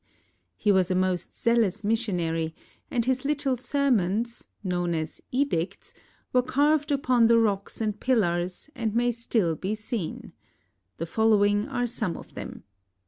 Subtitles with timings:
[0.57, 2.55] He was a most zealous missionary,
[2.89, 5.93] and his little sermons, known as "Edicts,"
[6.33, 10.33] were carved upon the rocks and pillars, and may still be seen.
[10.97, 12.63] The following are some of them.